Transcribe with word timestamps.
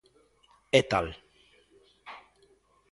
É 0.79 0.81
tal. 0.91 1.07